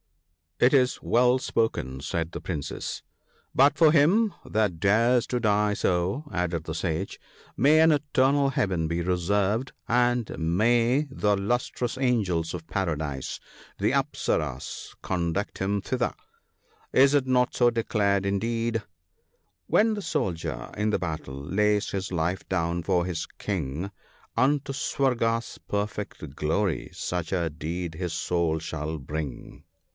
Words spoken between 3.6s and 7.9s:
for him that dares to die so," added the Sage," may